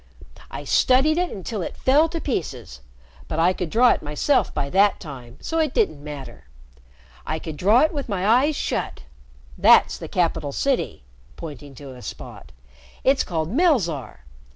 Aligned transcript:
I 0.49 0.63
studied 0.63 1.19
it 1.19 1.29
until 1.29 1.61
it 1.61 1.77
fell 1.77 2.09
to 2.09 2.19
pieces. 2.19 2.81
But 3.27 3.37
I 3.37 3.53
could 3.53 3.69
draw 3.69 3.91
it 3.91 4.01
myself 4.01 4.51
by 4.51 4.67
that 4.71 4.99
time, 4.99 5.37
so 5.41 5.59
it 5.59 5.75
didn't 5.75 6.03
matter. 6.03 6.45
I 7.23 7.37
could 7.37 7.55
draw 7.55 7.81
it 7.81 7.93
with 7.93 8.09
my 8.09 8.25
eyes 8.25 8.55
shut. 8.55 9.03
That's 9.59 9.99
the 9.99 10.07
capital 10.07 10.53
city," 10.53 11.03
pointing 11.35 11.75
to 11.75 11.93
a 11.93 12.01
spot. 12.01 12.51
"It's 13.03 13.23
called 13.23 13.49
Melzarr. 13.51 14.21